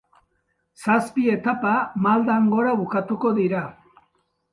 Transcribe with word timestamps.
Zazpi 0.85 1.25
etapa 1.33 1.73
maldan 2.05 2.47
gora 2.55 2.73
bukatuko 2.79 3.33
dira. 3.41 3.61